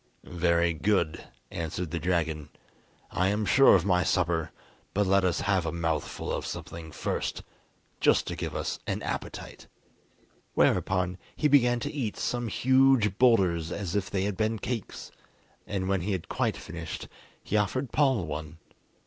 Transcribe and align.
"Very 0.23 0.73
good," 0.73 1.25
answered 1.51 1.91
the 1.91 1.99
dragon. 1.99 2.49
"I 3.11 3.27
am 3.27 3.45
sure 3.45 3.75
of 3.75 3.85
my 3.85 4.03
supper, 4.03 4.49
but 4.95 5.05
let 5.05 5.23
us 5.23 5.41
have 5.41 5.63
a 5.63 5.71
mouthful 5.71 6.31
of 6.31 6.43
something 6.47 6.91
first, 6.91 7.43
just 7.99 8.25
to 8.25 8.35
give 8.35 8.55
us 8.55 8.79
an 8.87 9.03
appetite." 9.03 9.67
Whereupon 10.55 11.19
he 11.35 11.47
began 11.47 11.79
to 11.81 11.93
eat 11.93 12.17
some 12.17 12.47
huge 12.47 13.19
boulders 13.19 13.71
as 13.71 13.95
if 13.95 14.09
they 14.09 14.23
had 14.23 14.35
been 14.37 14.57
cakes, 14.57 15.11
and 15.67 15.87
when 15.87 16.01
he 16.01 16.13
had 16.13 16.27
quite 16.27 16.57
finished, 16.57 17.07
he 17.43 17.55
offered 17.55 17.91
Paul 17.91 18.25
one. 18.25 18.57